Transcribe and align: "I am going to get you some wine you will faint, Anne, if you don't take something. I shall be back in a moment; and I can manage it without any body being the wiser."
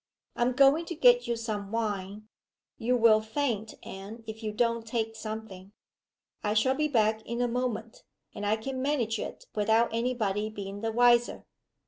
"I 0.35 0.41
am 0.41 0.53
going 0.53 0.85
to 0.85 0.95
get 0.95 1.27
you 1.27 1.35
some 1.35 1.71
wine 1.71 2.27
you 2.79 2.97
will 2.97 3.21
faint, 3.21 3.75
Anne, 3.83 4.23
if 4.25 4.41
you 4.41 4.51
don't 4.51 4.83
take 4.83 5.15
something. 5.15 5.73
I 6.43 6.55
shall 6.55 6.73
be 6.73 6.87
back 6.87 7.21
in 7.21 7.39
a 7.39 7.47
moment; 7.47 8.01
and 8.33 8.43
I 8.43 8.55
can 8.55 8.81
manage 8.81 9.19
it 9.19 9.45
without 9.53 9.93
any 9.93 10.15
body 10.15 10.49
being 10.49 10.81
the 10.81 10.91
wiser." 10.91 11.45